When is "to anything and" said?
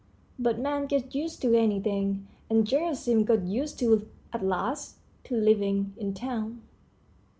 1.43-2.65